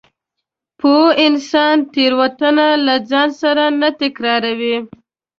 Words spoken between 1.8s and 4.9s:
تېروتنه له ځان سره نه تکراروي.